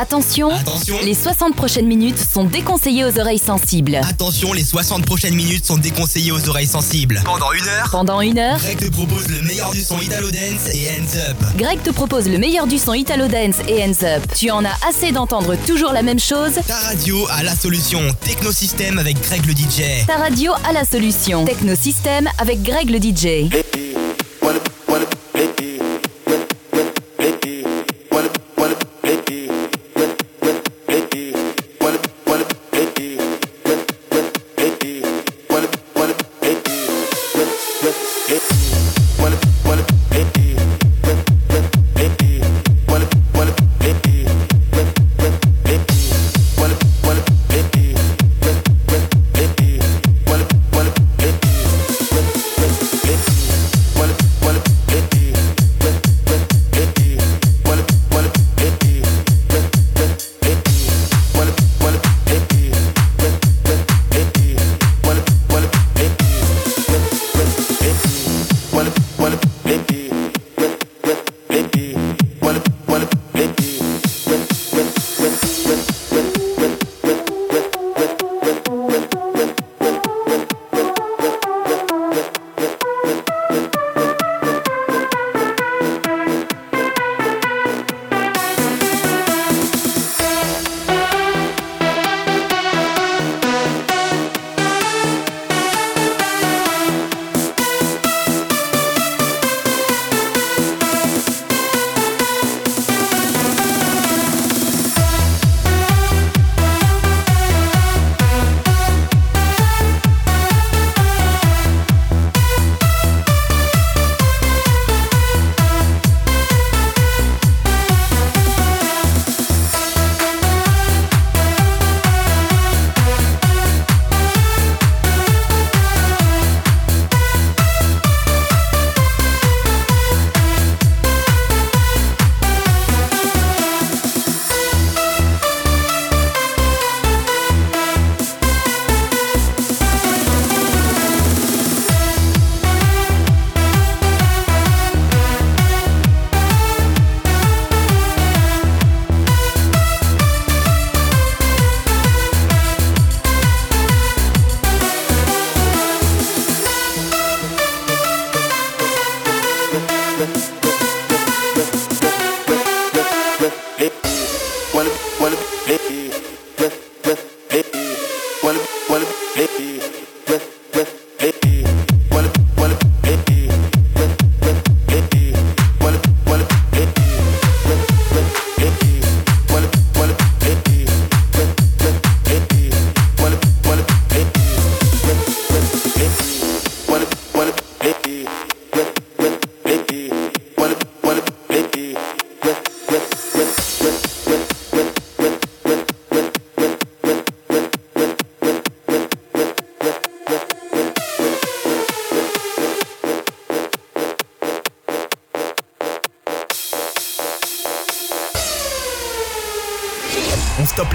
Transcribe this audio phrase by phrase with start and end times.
[0.00, 0.96] Attention, Attention.
[1.04, 3.96] les 60 prochaines minutes sont déconseillées aux oreilles sensibles.
[4.08, 7.20] Attention, les 60 prochaines minutes sont déconseillées aux oreilles sensibles.
[7.24, 10.72] Pendant une heure, Pendant une heure, Greg te propose le meilleur du son Italo Dance
[10.72, 11.36] et Hands Up.
[11.56, 14.22] Greg te propose le meilleur du son Italo Dance et Hands Up.
[14.38, 16.52] Tu en as assez d'entendre toujours la même chose?
[16.68, 18.00] Ta radio a la solution.
[18.24, 20.06] Technosystème avec Greg le DJ.
[20.06, 21.44] Ta radio a la solution.
[21.44, 23.50] Technosystème avec Greg le DJ.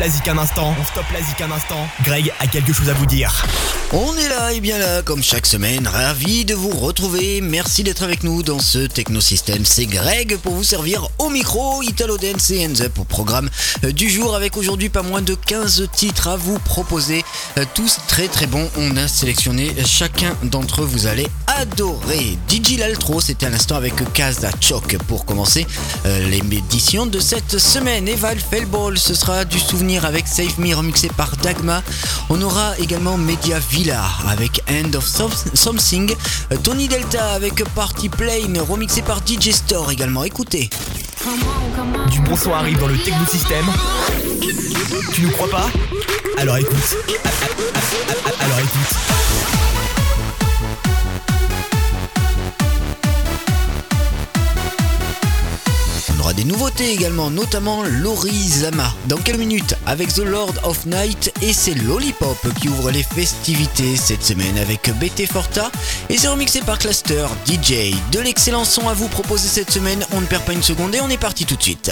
[0.04, 0.76] La zik un instant.
[0.78, 1.88] On stoppe la zik un instant.
[2.04, 3.46] Greg a quelque chose à vous dire.
[3.96, 7.42] On est là et bien là, comme chaque semaine, ravi de vous retrouver.
[7.42, 9.66] Merci d'être avec nous dans ce technosystème.
[9.66, 13.52] C'est Greg pour vous servir au micro, Italo Dance et Hands Up au programme
[13.84, 17.24] euh, du jour avec aujourd'hui pas moins de 15 titres à vous proposer.
[17.60, 18.68] Euh, Tous très très bons.
[18.78, 20.86] On a sélectionné chacun d'entre eux.
[20.86, 22.40] Vous allez adorer.
[22.50, 25.68] DJ Laltro, c'était à l'instant avec Kaza Choc pour commencer
[26.08, 28.08] euh, l'édition de cette semaine.
[28.08, 31.84] Et Val Fellball, ce sera du souvenir avec Save Me remixé par Dagma.
[32.32, 36.16] On aura également Media Villa avec End of Some- Something.
[36.54, 40.24] Euh, Tony Delta avec Party Plane remixé par DJ Store également.
[40.24, 40.70] Écoutez.
[42.10, 43.66] Du bon son arrive dans le technosystème.
[45.14, 45.70] Tu nous crois pas?
[46.38, 46.78] Alors écoute.
[48.40, 49.63] Alors écoute.
[56.34, 58.94] Aura des nouveautés également, notamment Laurie Zama.
[59.08, 63.96] Dans quelques minutes, avec The Lord of Night et c'est Lollipop qui ouvre les festivités
[63.96, 65.72] cette semaine avec BT Forta
[66.10, 67.94] et c'est remixé par Cluster DJ.
[68.12, 71.02] De l'excellent son à vous proposer cette semaine, on ne perd pas une seconde et
[71.02, 71.92] on est parti tout de suite.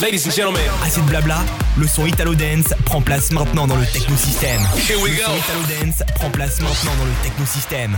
[0.00, 1.38] Ladies and gentlemen, Assez de blabla,
[1.76, 4.60] le son Italo Dance prend place maintenant dans le technosystème.
[4.88, 5.22] here we Le go.
[5.26, 7.96] son Italo Dance prend place maintenant dans le technosystème.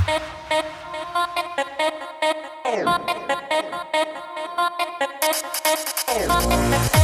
[6.10, 6.97] Oh.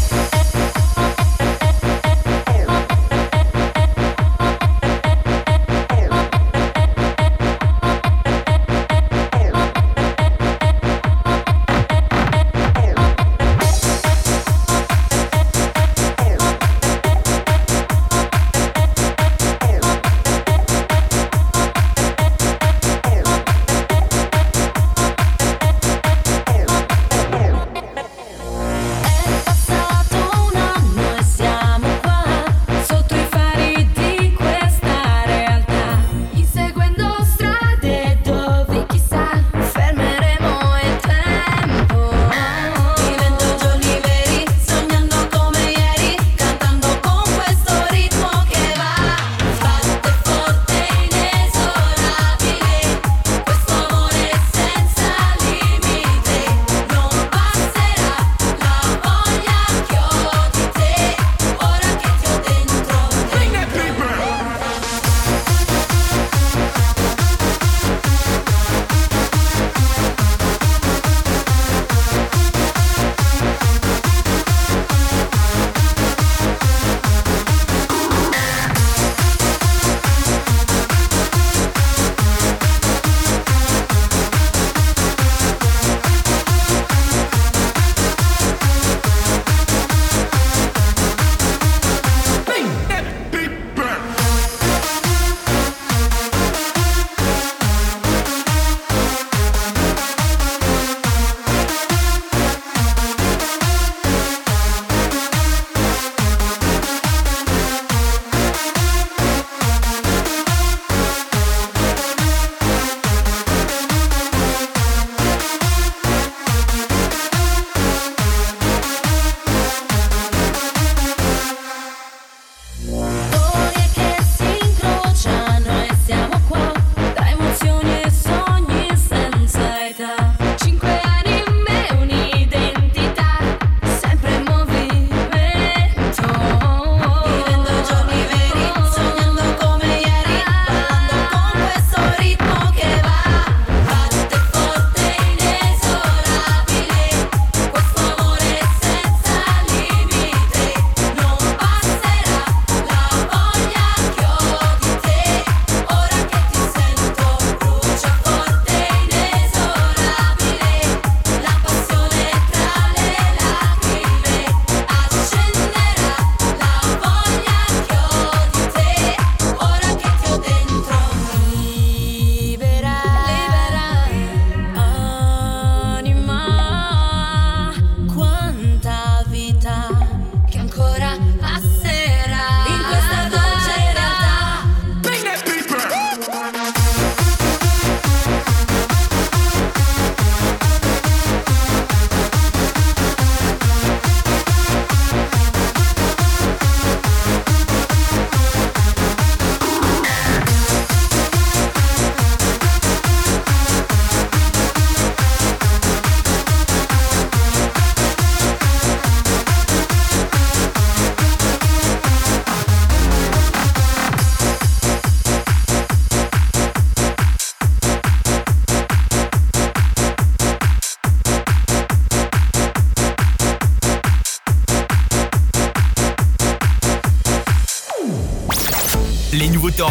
[229.76, 229.88] temps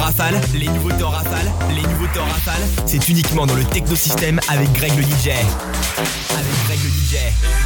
[0.53, 1.11] les nouveaux temps
[1.69, 5.29] les nouveaux temps rafale, c'est uniquement dans le technosystème avec Greg le DJ.
[5.29, 7.62] Avec Greg le DJ.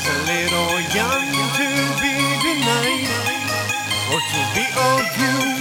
[0.00, 1.68] was a little young to
[2.00, 3.08] be denied
[4.12, 5.59] or to be abused.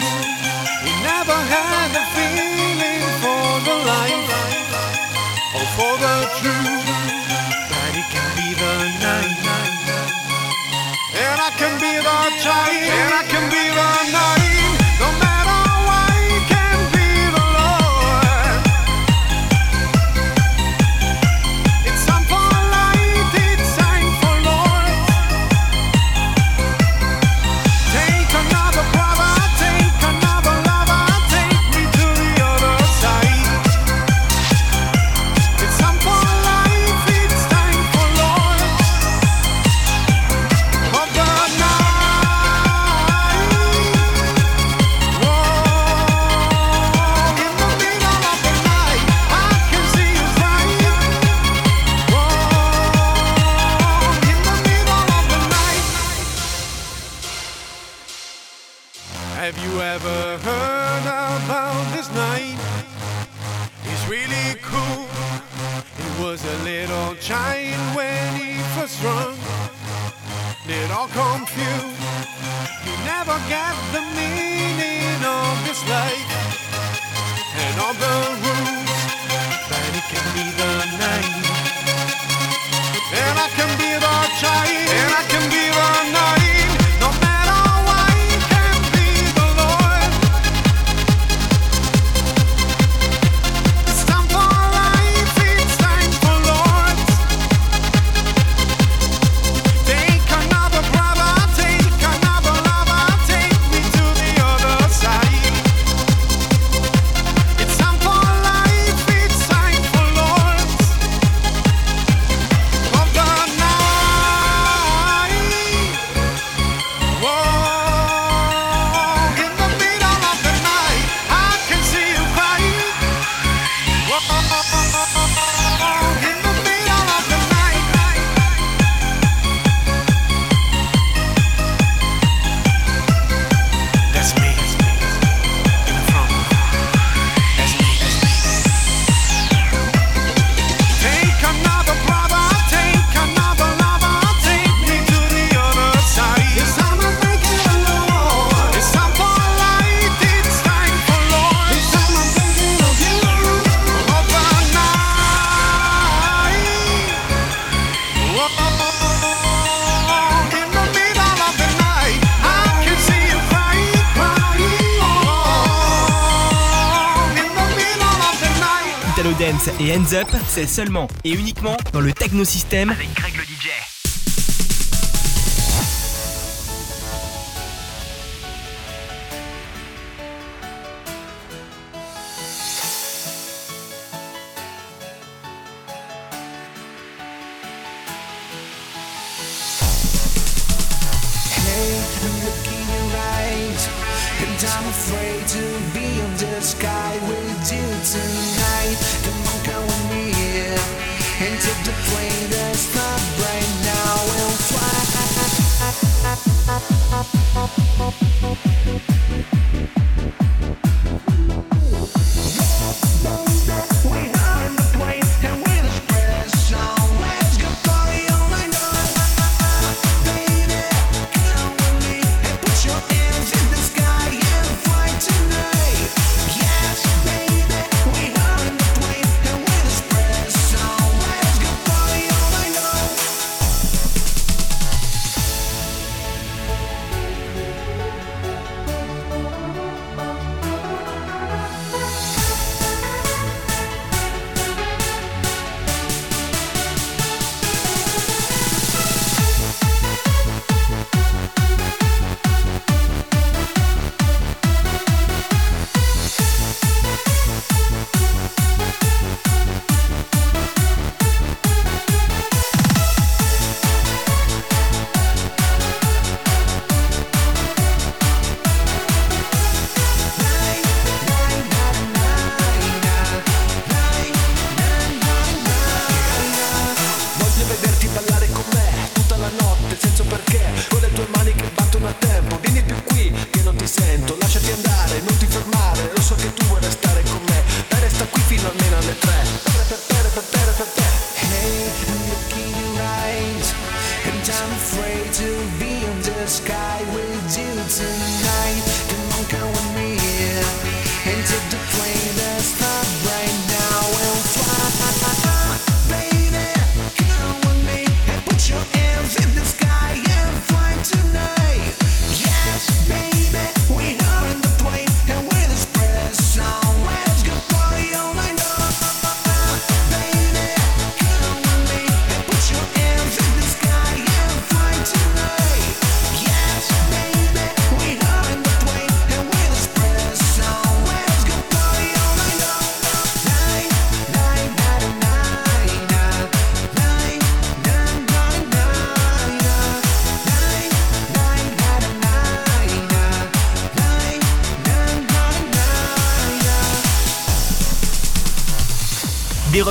[170.48, 172.96] C'est seulement et uniquement dans le Technosystème.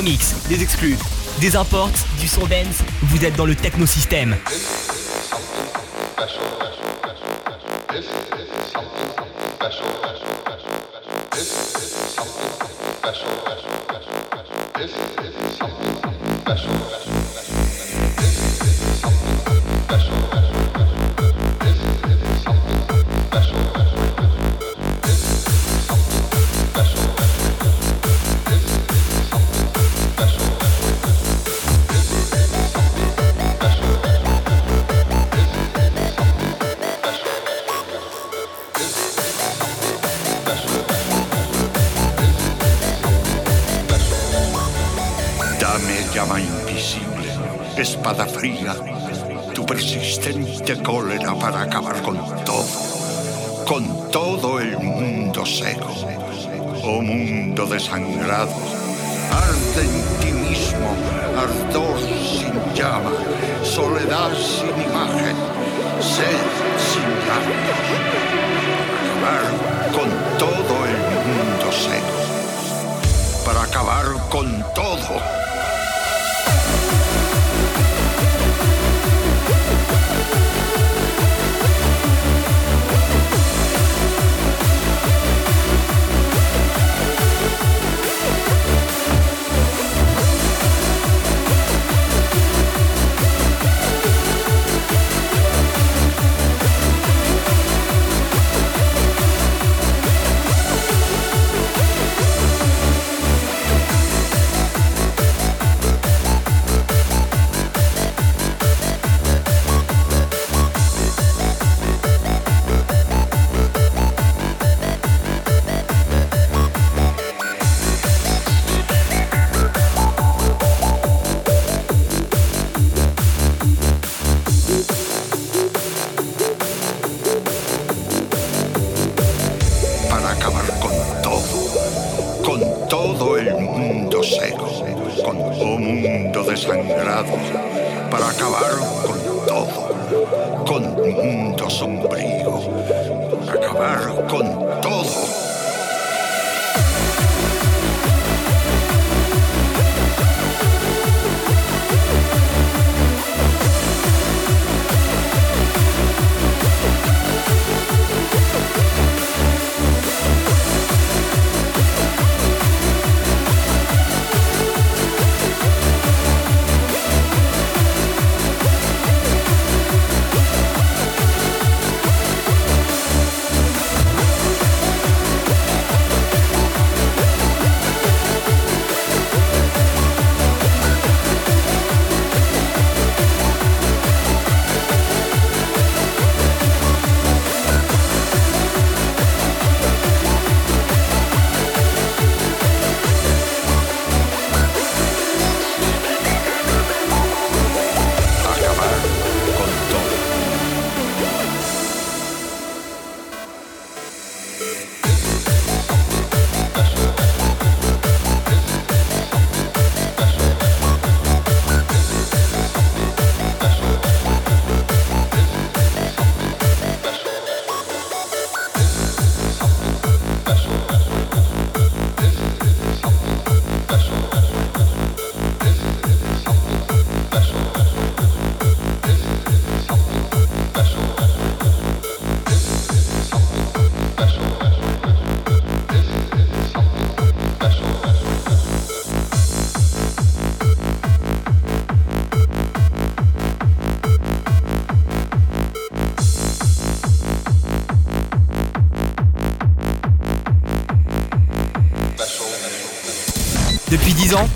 [0.00, 0.96] Des exclus,
[1.40, 1.90] des imports,
[2.20, 2.84] du son dance.
[3.02, 4.36] Vous êtes dans le technosystème.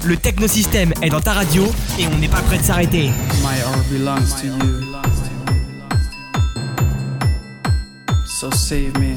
[0.04, 1.64] Le technosystème est dans ta radio
[1.98, 3.10] et on n'est pas prêt de s'arrêter.
[3.42, 4.82] My heart belongs to you.
[8.26, 9.14] So save me.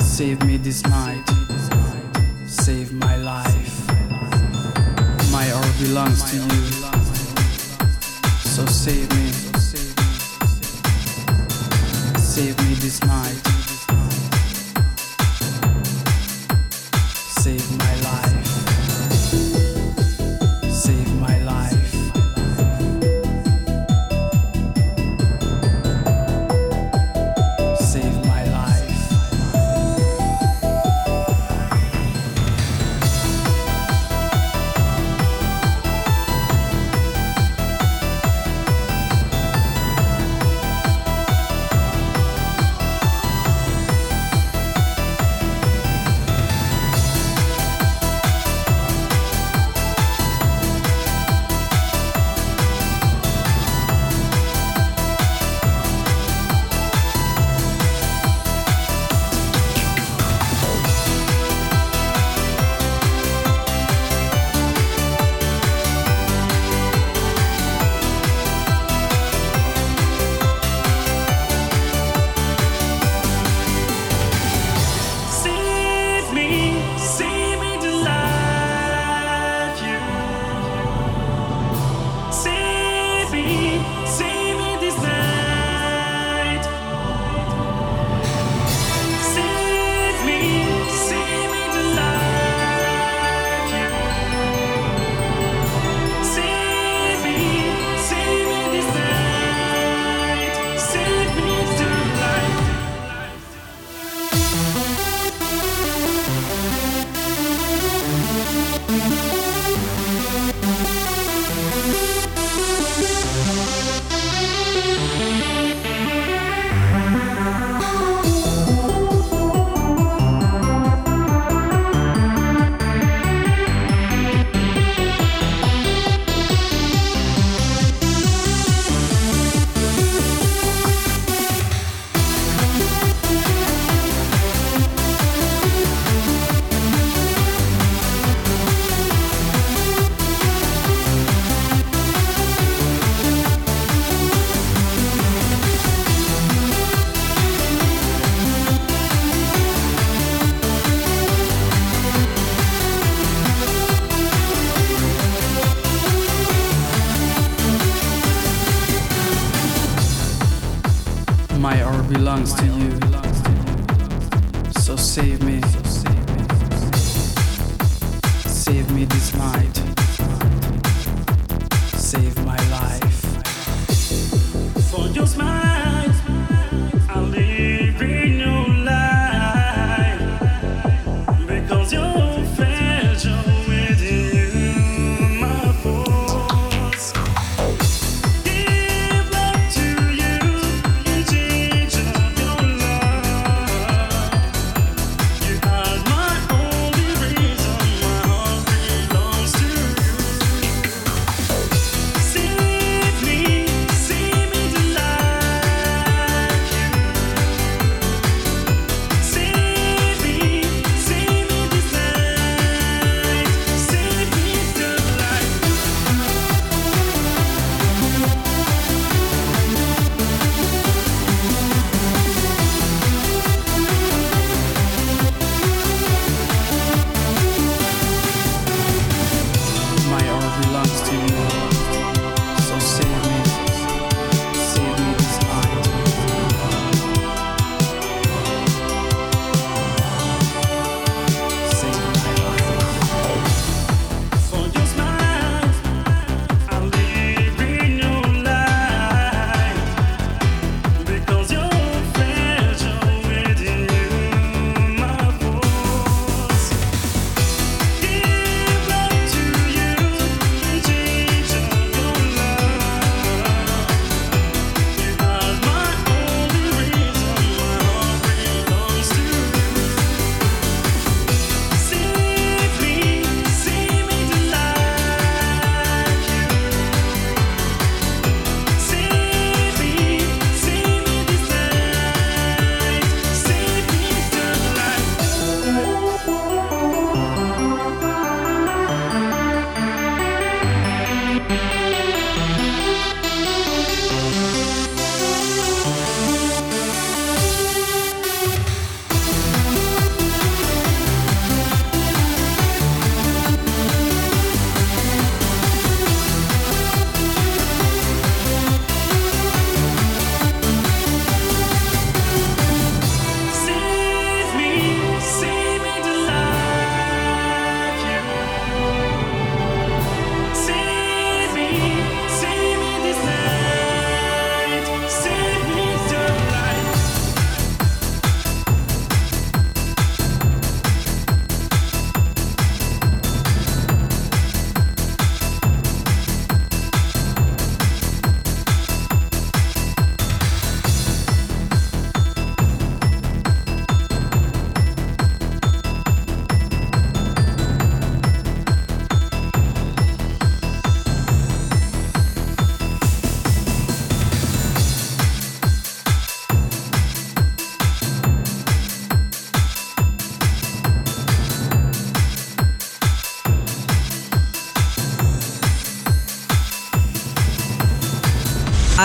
[0.00, 1.26] Save me this night.
[2.46, 3.86] Save my life.
[5.30, 6.42] My heart belongs to you.
[8.44, 9.30] So save me.
[12.16, 13.59] Save me this night.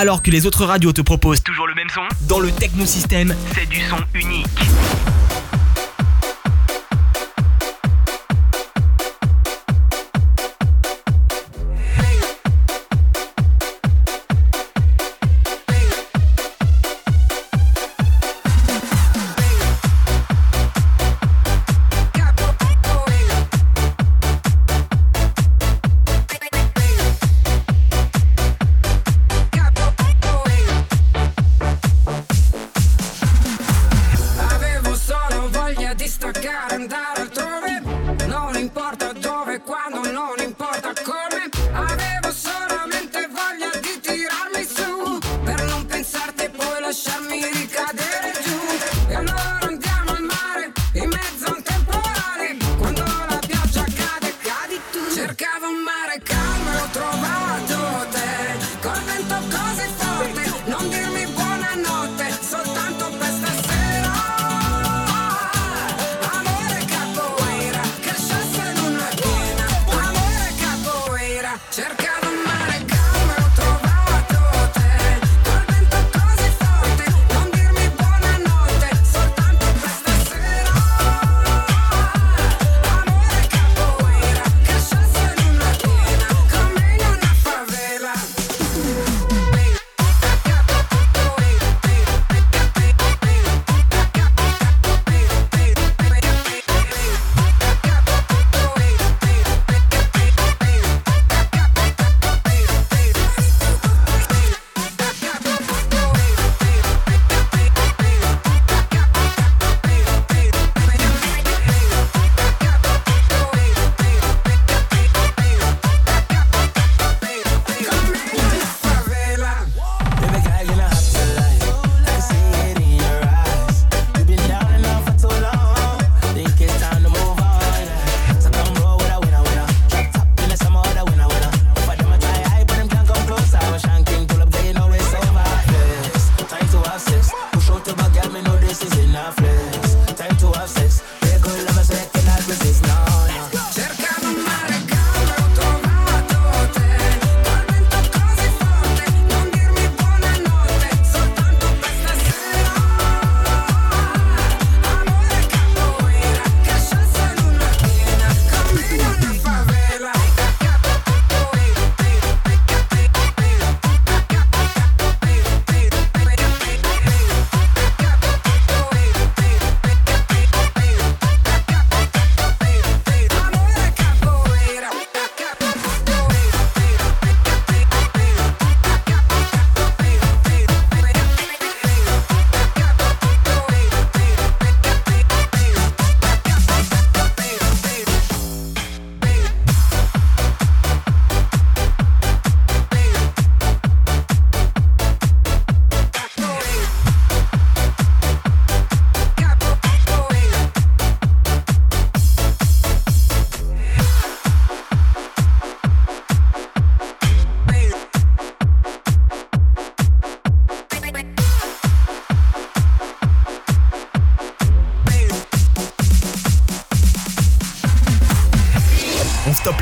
[0.05, 3.67] alors que les autres radios te proposent toujours le même son, dans le technosystème, c'est
[3.67, 3.97] du son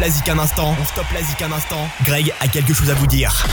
[0.03, 0.75] la un instant.
[0.81, 1.87] On stoppe la zik un instant.
[2.03, 3.45] Greg a quelque chose à vous dire.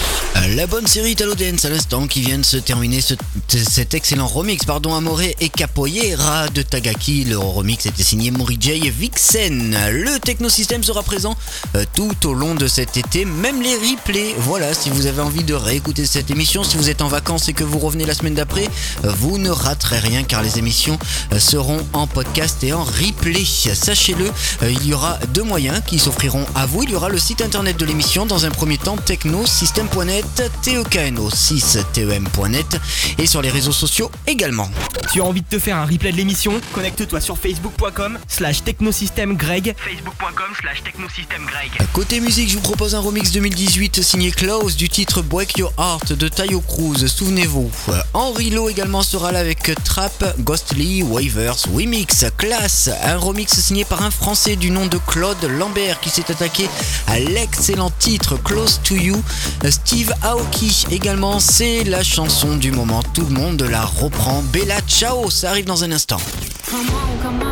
[0.57, 3.15] La bonne série Italo Dance à l'instant qui vient de se terminer ce-
[3.59, 7.25] cet excellent remix pardon Amore et Capoeira de Tagaki.
[7.25, 9.77] Le remix était signé Mori J et Vixen.
[9.91, 11.35] Le Technosystème sera présent
[11.75, 14.37] euh, tout au long de cet été, même les replays.
[14.39, 17.53] Voilà, si vous avez envie de réécouter cette émission, si vous êtes en vacances et
[17.53, 18.69] que vous revenez la semaine d'après,
[19.05, 20.97] euh, vous ne raterez rien car les émissions
[21.33, 23.45] euh, seront en podcast et en replay.
[23.45, 24.31] Sachez-le,
[24.63, 26.85] il y aura deux moyens qui s'offriront à vous.
[26.85, 32.81] Il y aura le site internet de l'émission dans un premier temps technosystem.net, tokno6tem.net
[33.19, 34.69] et sur les réseaux sociaux également.
[35.13, 36.61] Tu as envie de te faire un replay de l'émission?
[36.73, 43.33] Connecte-toi sur facebook.com slash technosystemgreg facebook.com slash technosystemgreg Côté musique, je vous propose un remix
[43.33, 47.07] 2018 signé Klaus du titre Break Your Heart de Tayo Cruz.
[47.07, 47.71] Souvenez-vous.
[48.15, 52.91] Henri Lowe également sera là avec Trap, Ghostly, Waivers, Remix, Classe.
[53.03, 56.69] Un remix signé par un Français du nom de Claude Lambert qui s'est attaqué
[57.07, 59.21] à l'excellent titre Close to You.
[59.69, 63.03] Steve Aoki également, c'est la chanson du moment.
[63.15, 64.43] Tout le monde la reprend.
[64.53, 66.21] Bella Ciao, ça arrive dans un instant.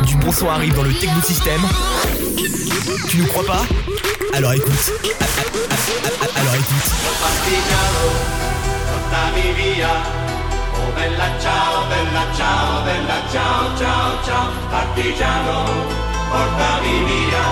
[0.05, 1.61] Du bon son arrive dans le Technosystème.
[3.07, 3.65] Tu nous crois pas
[4.33, 4.93] Alors écoute.
[6.35, 6.91] Alors écoute.
[10.73, 14.47] Oh bella ciao, bella ciao, bella ciao, ciao, ciao.
[14.69, 15.65] Partigiano,
[16.29, 17.47] portami via.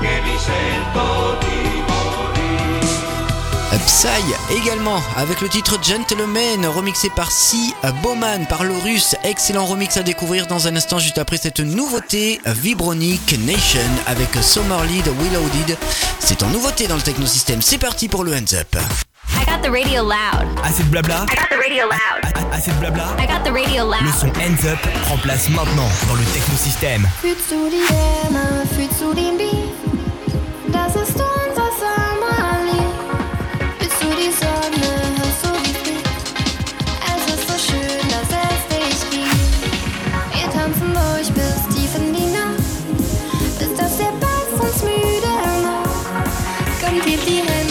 [0.00, 1.81] Che mi sento di.
[3.86, 4.06] Psy
[4.50, 9.16] également avec le titre Gentleman remixé par Si Bowman par le russe.
[9.24, 14.84] Excellent remix à découvrir dans un instant juste après cette nouveauté Vibronic Nation avec Summer
[14.84, 15.76] Lead Willowed.
[16.20, 17.62] C'est en nouveauté dans le technosystème.
[17.62, 18.76] C'est parti pour le hands up.
[19.34, 20.46] I got the radio loud.
[20.62, 22.32] Assez de blabla I got the radio loud.
[22.52, 24.14] A- Assez de blabla I got the radio Le loud.
[24.20, 27.08] son Hands Up prend place maintenant dans le Technosystème.
[47.00, 47.61] Thank you.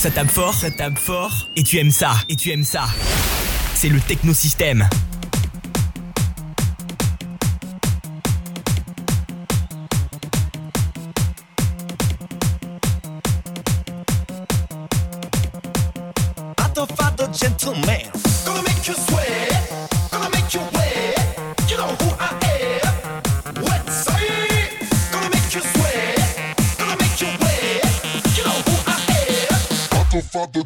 [0.00, 2.86] Ça tape fort, ça tape fort, et tu aimes ça, et tu aimes ça.
[3.74, 4.88] C'est le technosystème.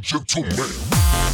[0.04, 1.33] Gentleman.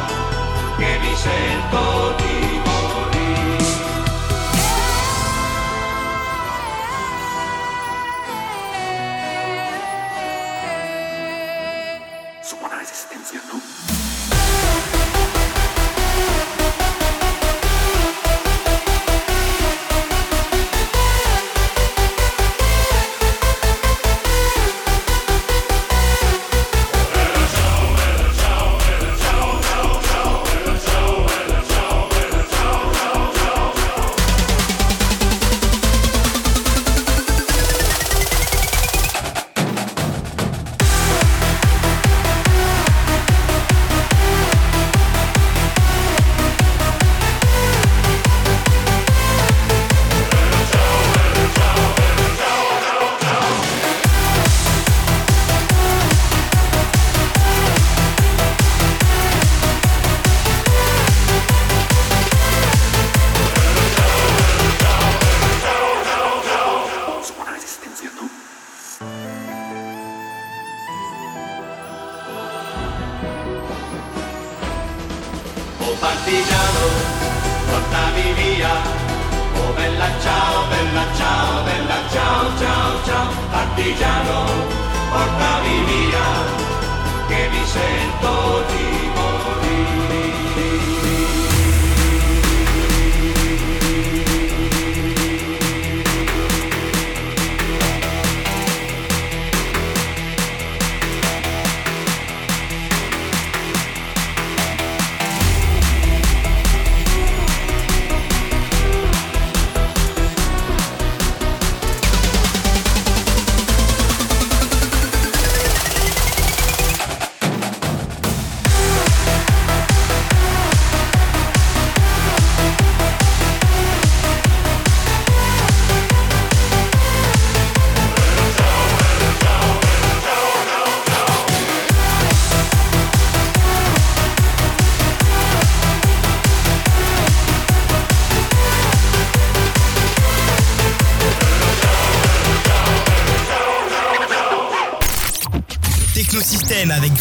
[1.23, 2.30] 110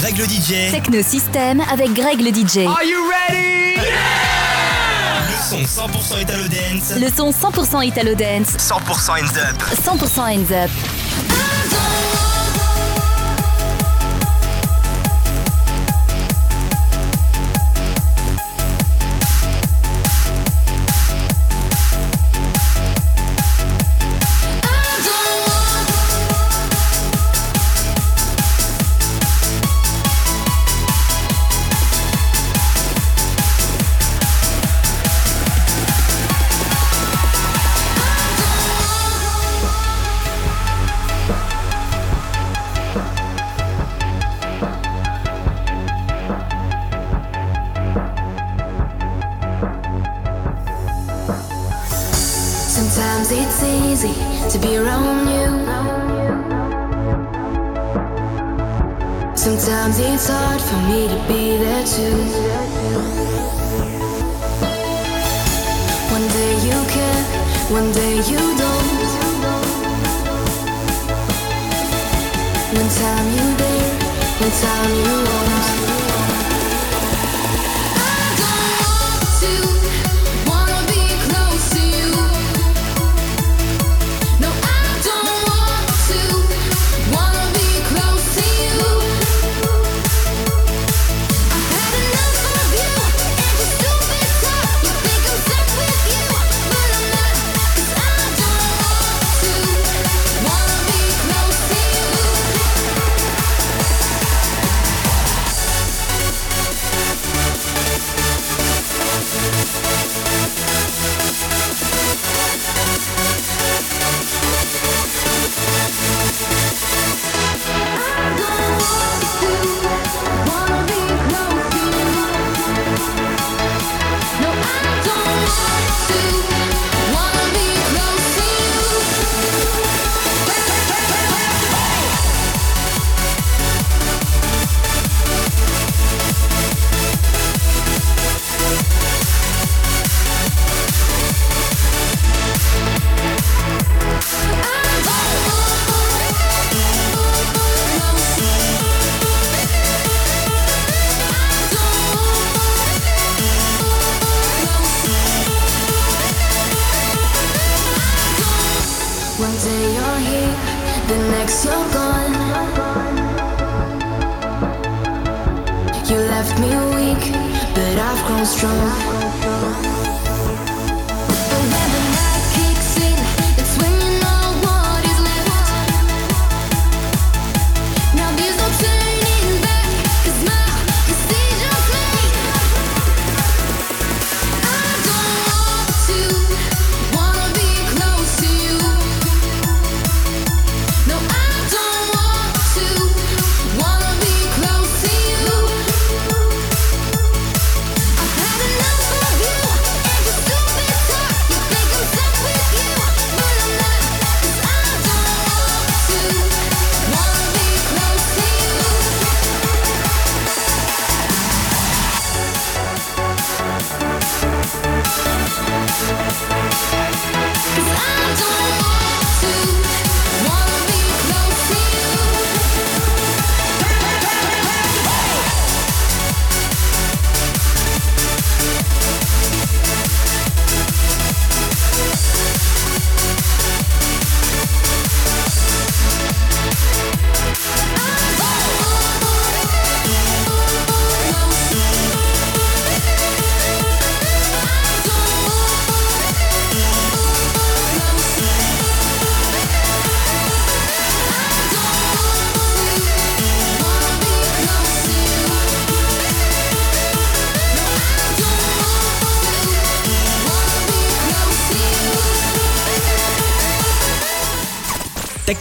[0.00, 0.70] Greg le DJ.
[0.72, 2.66] Technosystème avec Greg le DJ.
[2.66, 3.76] Are you ready?
[5.50, 6.92] Le son 100% Italo Dance.
[6.98, 8.56] Le son 100% Italo Dance.
[8.56, 9.62] 100% Hands Up.
[9.84, 10.70] 100% Hands Up.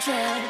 [0.00, 0.49] control.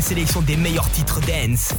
[0.00, 1.74] La sélection des meilleurs titres dance.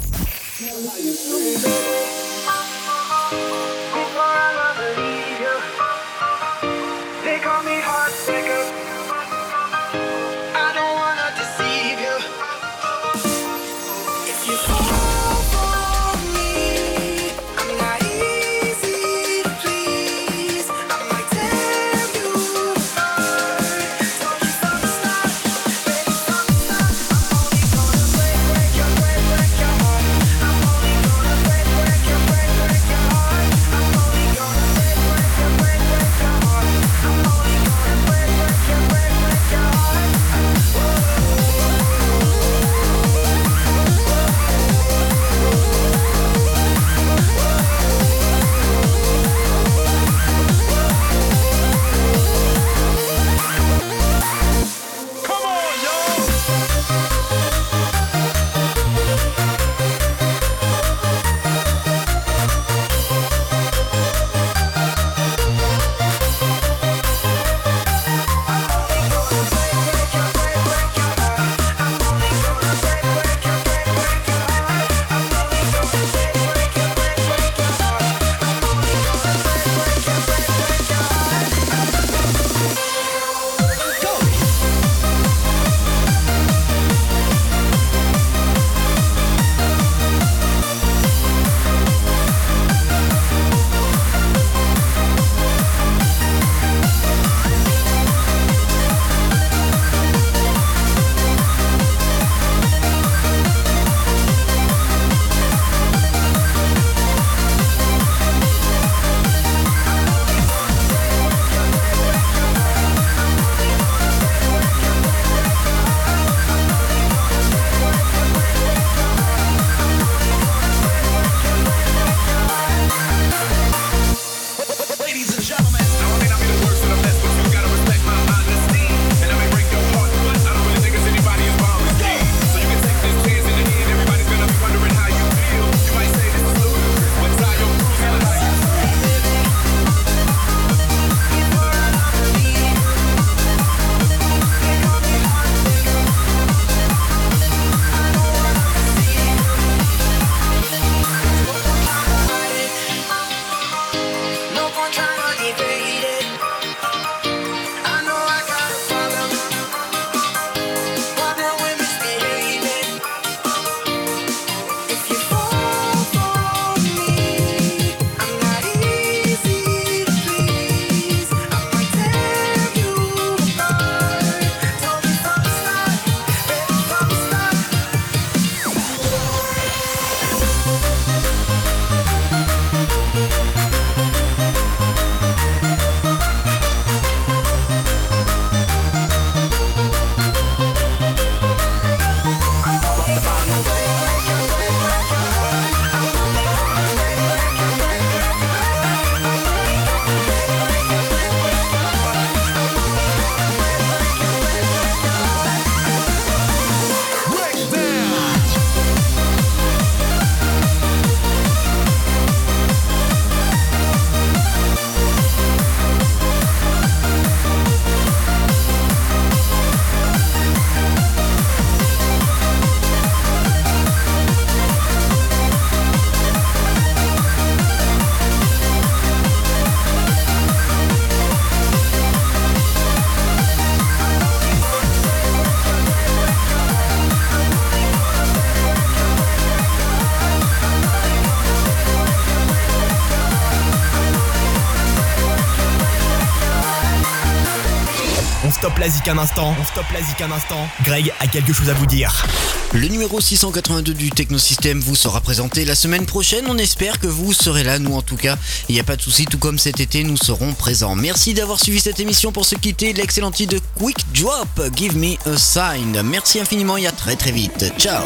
[248.62, 249.56] Stop la zik un instant.
[249.60, 250.70] On la un instant.
[250.84, 252.28] Greg a quelque chose à vous dire.
[252.74, 256.46] Le numéro 682 du Technosystème vous sera présenté la semaine prochaine.
[256.48, 257.80] On espère que vous serez là.
[257.80, 258.38] Nous, en tout cas,
[258.70, 259.26] il n'y a pas de souci.
[259.26, 260.94] Tout comme cet été, nous serons présents.
[260.94, 262.32] Merci d'avoir suivi cette émission.
[262.32, 266.00] Pour se quitter, l'excellent titre de Quick Drop, Give Me a Sign.
[266.04, 267.74] Merci infiniment et à très très vite.
[267.80, 268.04] Ciao.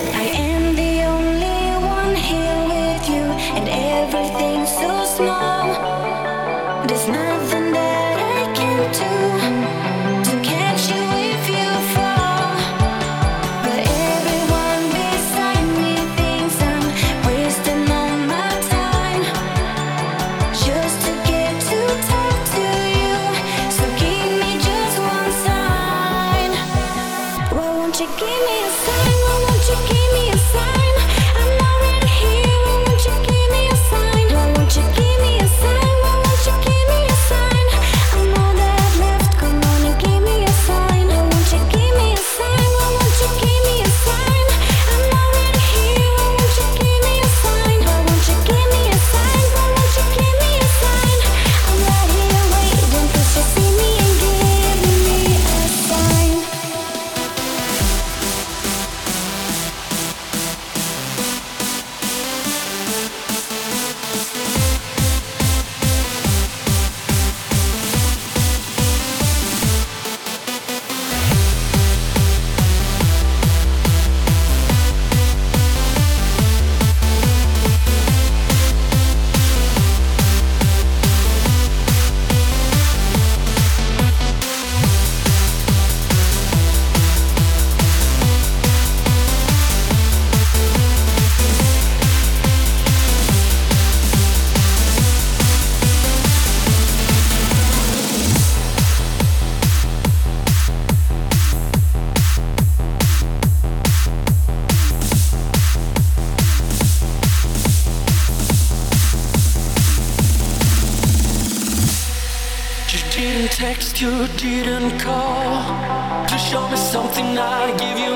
[114.01, 118.14] you didn't call to show me something I give you